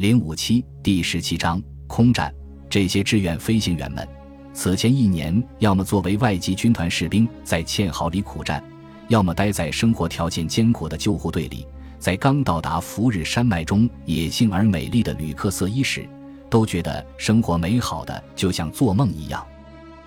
[0.00, 2.34] 零五七第十七章空战。
[2.70, 4.08] 这些志愿飞行员们，
[4.54, 8.64] 此前一年要么作为外籍军团士兵在堑壕里苦战，
[9.08, 11.66] 要么待在生活条件艰苦的救护队里。
[11.98, 16.08] 在刚到达福日山脉中野性而美丽的旅客色伊时，
[16.48, 19.46] 都觉得生活美好的就像做梦一样。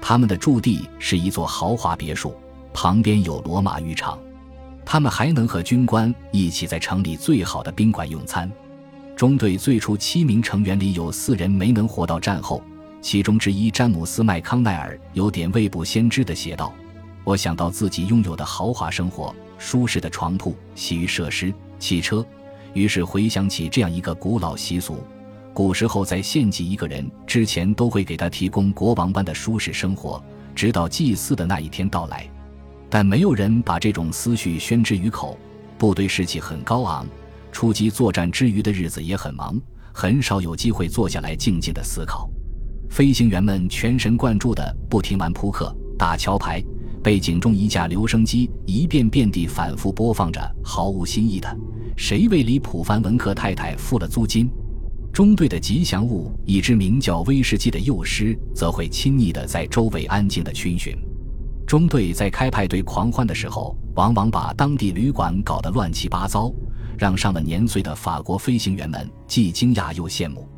[0.00, 2.34] 他们的驻地是一座豪华别墅，
[2.72, 4.18] 旁边有罗马浴场。
[4.86, 8.50] 他们还能和军官一起在城里最好的宾馆用餐。
[9.16, 12.62] 中队最初七名成员里有四人没能活到战后，
[13.00, 16.72] 其中之一詹姆斯·麦康奈尔有点未卜先知的写道
[17.22, 22.24] ：“我想到自己拥有的豪华生活、舒适的床铺、洗浴设施、汽车，
[22.72, 24.98] 于是回想起这样一个古老习俗：
[25.54, 30.20] 古时候在献祭一个人之前，都会给他提供国王般的舒适生活，
[30.54, 32.28] 直到祭祀的那一天到来。
[32.90, 35.38] 但没有人把这种思绪宣之于口。
[35.78, 37.06] 部队士气很高昂。”
[37.52, 39.60] 出击作战之余的日子也很忙，
[39.92, 42.28] 很少有机会坐下来静静的思考。
[42.90, 46.62] 飞行员们全神贯注地不停玩扑克、打桥牌，
[47.02, 51.56] 背景中一架留声机一遍遍地反复播放着毫无新意的
[51.96, 54.50] “谁为李普凡文克太太付了租金”。
[55.12, 60.96] 中队的吉祥物一只名叫威士忌的幼狮，则会亲昵地在周围安静地逡巡。
[61.66, 66.52] 中队在开派对狂欢的时候，往往把当地旅馆搞得乱七八糟。
[66.98, 70.48] 让上了年岁的法国飞行员们既惊讶又羡慕。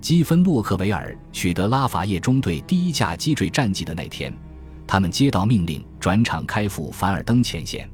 [0.00, 4.32] 基芬洛克维尔取得拉法叶中队第一架击坠战绩的那天，
[4.86, 7.88] 他们接到命令，转场开赴凡尔登前线。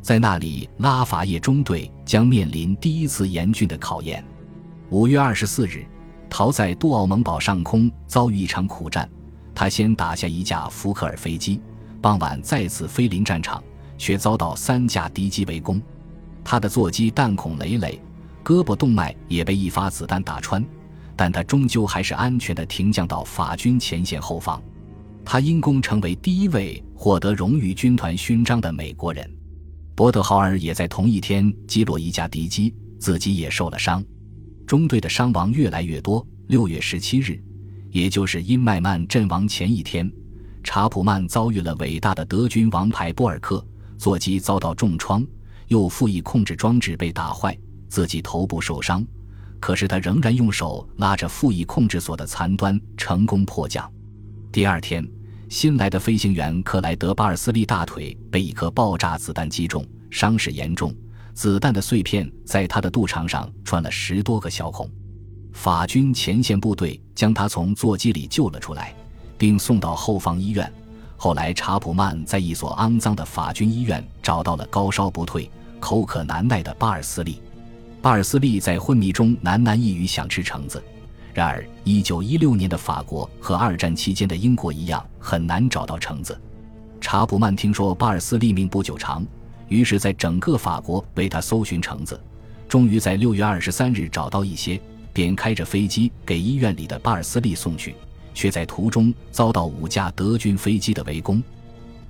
[0.00, 4.24] 在那里，拉法叶中队将面临第一次严峻的考验。
[4.90, 5.86] 五月二十四日，
[6.28, 9.08] 逃在杜奥蒙堡上空遭遇一场苦战。
[9.54, 11.60] 他先打下一架福克尔飞机，
[12.02, 13.62] 傍晚再次飞临战场，
[13.96, 15.80] 却遭到三架敌机围攻。
[16.44, 18.00] 他的座机弹孔累累，
[18.44, 20.64] 胳膊动脉也被一发子弹打穿，
[21.16, 24.62] 但他终究还是安全地停降到法军前线后方。
[25.24, 29.28] 他因功成为第一位获得荣誉军团勋章的美国人。
[29.94, 34.04] 伯德豪尔也在同一天击落一架敌机，自己也受了伤。
[34.66, 36.24] 中队的伤亡越来越多。
[36.48, 37.42] 六月十七日，
[37.90, 40.12] 也就是因麦曼阵亡前一天，
[40.62, 43.64] 查普曼遭遇了伟大的德军王牌波尔克，
[43.96, 45.26] 座机遭到重创。
[45.68, 47.56] 又副翼控制装置被打坏，
[47.88, 49.04] 自己头部受伤，
[49.60, 53.90] 可是他仍然用手拉着副翼控制锁的残端，成功迫降。
[54.52, 55.06] 第二天，
[55.48, 60.94] 新来的飞行员克莱德·巴尔斯利大腿被一颗爆炸子弹击中，伤势严重，
[61.32, 64.88] 子弹的碎片在他的肚肠上穿了十多个小孔。
[65.52, 68.94] 法军前线部队将他从座机里救了出来，
[69.38, 70.72] 并送到后方医院。
[71.16, 77.40] 后来，查普曼在一所肮脏的法军医院找到了高烧不退、口渴难耐的巴尔斯利。
[78.02, 80.82] 巴尔斯利在昏迷中喃喃一语，想吃橙子。
[81.32, 86.38] 然而，1916年的法国和二战期间的英国一样，很难找到橙子。
[87.00, 89.26] 查普曼听说巴尔斯利命不久长，
[89.68, 92.20] 于是在整个法国为他搜寻橙子。
[92.68, 94.80] 终于在6月23日找到一些，
[95.12, 97.94] 便开着飞机给医院里的巴尔斯利送去。
[98.34, 101.42] 却在途中遭到五架德军飞机的围攻。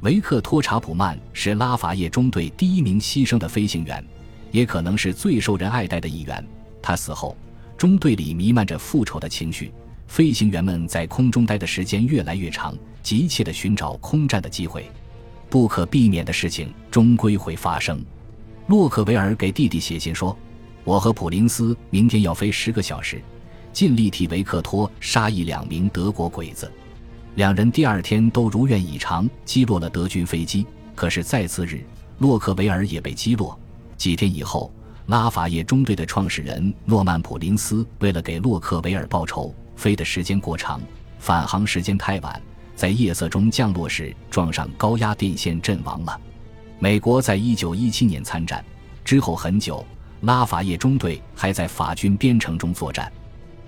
[0.01, 4.05] 维克托·查普曼是拉法叶中队第一名牺牲的飞行员，
[4.51, 6.45] 也可能是最受人爱戴的一员。
[6.83, 7.37] 他死后，
[7.77, 9.73] 中队里弥漫着复仇的情绪，
[10.07, 14.91] 飞行员们在空中待的时间越来越长，急切地寻找空战的机会。
[15.49, 18.05] 不可避免的事情终归会发生。
[18.67, 20.37] 洛克维尔给弟弟写信说
[20.85, 23.23] ：“我和普林斯明天要飞十个小时。”
[23.75, 26.71] 尽力替维克托杀一两名德国鬼子，
[27.35, 30.65] 两人第二天都如愿以偿击落了德军飞机。
[30.95, 31.85] 可是再次日，
[32.19, 33.59] 洛克维尔也被击落。
[33.97, 34.73] 几天以后，
[35.07, 40.81] 拉法叶中队的创始人诺曼普林斯为了给洛克维尔报仇，飞的时间过长，
[41.19, 42.41] 返航时间太晚，
[42.77, 46.21] 在夜色中降落时撞上高压电线阵亡了。
[46.79, 48.65] 美国在一九一七年参战
[49.05, 49.85] 之后很久，
[50.21, 53.11] 拉法叶中队还在法军边城中作战。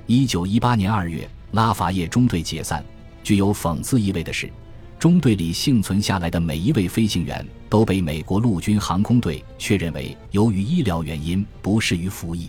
[0.09, 2.85] 一九一八年二月，拉法叶中队解散。
[3.25, 4.49] 具有讽刺意味的是，
[5.01, 12.49] 中队里幸存下来的每一位飞行员都被美国陆军航空队确认为由于医疗原因不适于服役。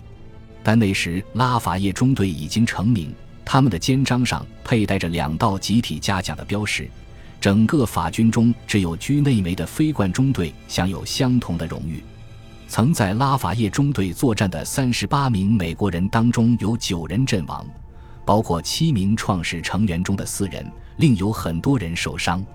[0.62, 3.12] 但那时拉法叶中队已经成名，
[3.44, 6.88] 他们的肩章上佩戴着两道集体嘉奖的标识。
[7.42, 12.04] 整个法军中只有居内梅的飞冠中队享有相同的荣誉。
[12.68, 17.66] 曾在拉法叶中队作战的三十八名美国人当中，有九人阵亡，
[18.26, 22.46] 包括七名创始成员中的四人，另有很多人受伤。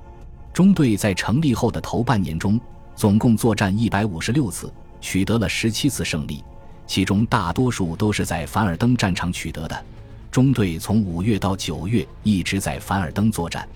[0.53, 2.61] 中队在成立后的头半年中，
[2.94, 4.70] 总共作战一百五十六次，
[5.00, 6.44] 取得了十七次胜利，
[6.87, 9.85] 其中大多数都是在凡尔登战场取得的。
[10.31, 13.67] 中队从五月到九月一直在凡尔登作战。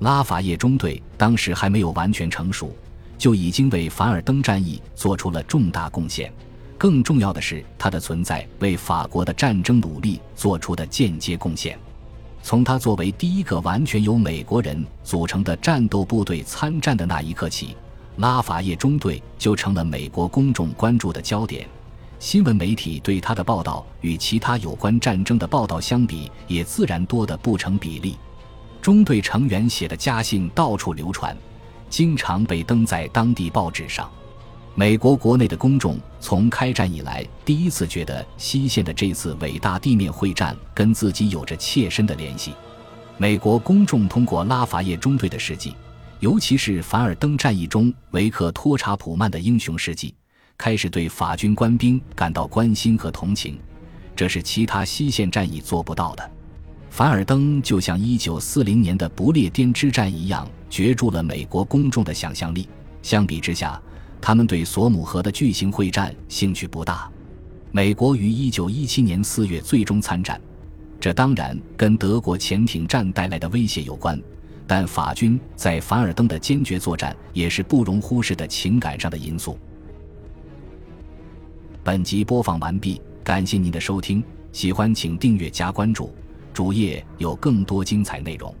[0.00, 2.74] 拉法叶中队当时还没有完全成熟，
[3.18, 6.32] 就已经为凡尔登战役做出了重大贡献。
[6.78, 11.76] 更重要的是，它的存在为法国的战争努力做出的间接贡献。
[12.40, 17.76] 从他作为第一个完全由美国人组成的战斗部队参战的那一刻起，
[18.18, 21.68] 拉法叶中队就成了美国公众关注的焦点。
[22.20, 28.16] 新闻媒体对他的报道与其他有关战争的报道相比，也自然多得不成比例。
[28.80, 31.36] 中队成员写的家信到处流传，
[31.88, 34.10] 经常被登在当地报纸上。
[34.74, 42.54] 美国国内的公众从开战以来第一次觉得西线的这次伟大地面会战跟自己有着切身的联系。
[43.16, 45.74] 美国公众通过拉法叶中队的事迹，
[46.20, 50.14] 尤其是凡尔登战役中维克托·查普曼的英雄事迹，
[50.56, 53.58] 开始对法军官兵感到关心和同情，
[54.14, 56.30] 这是其他西线战役做不到的。
[56.98, 62.68] 凡尔登就像1940年的不列颠之战一样，攫住了美国公众的想象力。
[63.02, 63.80] 相比之下，
[64.20, 67.08] 他们对索姆河的巨型会战兴趣不大。
[67.70, 70.40] 美国于1917年4月最终参战，
[70.98, 74.20] 这当然跟德国潜艇战带来的威胁有关，
[74.66, 79.56] 但法军在凡尔登的坚决作战也是不容忽视的情感上的因素。
[81.84, 84.20] 本集播放完毕，感谢您的收听，
[84.50, 86.12] 喜欢请订阅加关注，
[86.58, 88.52] 主页有更多精彩内容。